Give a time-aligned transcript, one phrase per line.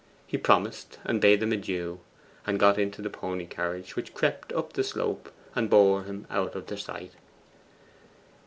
[0.25, 1.99] He promised, and bade them adieu,
[2.47, 6.55] and got into the pony carriage, which crept up the slope, and bore him out
[6.55, 7.11] of their sight.